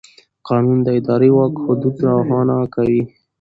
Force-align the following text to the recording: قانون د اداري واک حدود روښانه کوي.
قانون 0.47 0.79
د 0.83 0.87
اداري 0.99 1.29
واک 1.35 1.53
حدود 1.65 1.95
روښانه 2.07 2.57
کوي. 2.75 3.01